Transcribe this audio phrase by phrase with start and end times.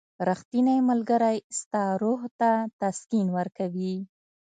[0.27, 3.95] •ریښتینی ملګری ستا روح ته تسکین ورکوي.